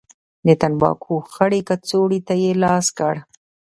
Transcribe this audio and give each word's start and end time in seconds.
د 0.45 0.47
تنباکو 0.61 1.15
خړې 1.33 1.61
کڅوړې 1.67 2.19
ته 2.27 2.33
يې 2.41 2.51
لاس 2.63 2.85
کړ. 2.97 3.15